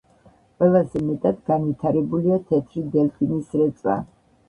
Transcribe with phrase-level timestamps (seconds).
[0.63, 4.05] ყველაზე მეტად განვითარებულია თეთრი დელფინის რეწვა.